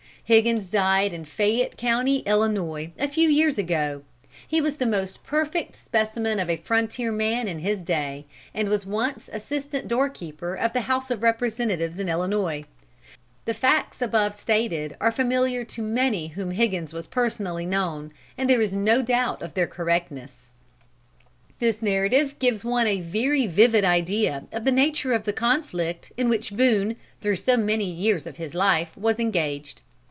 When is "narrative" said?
22.21-22.39